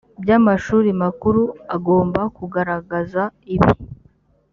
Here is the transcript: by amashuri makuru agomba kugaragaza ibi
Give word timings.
by 0.21 0.29
amashuri 0.37 0.89
makuru 1.01 1.41
agomba 1.75 2.21
kugaragaza 2.37 3.23
ibi 3.55 3.71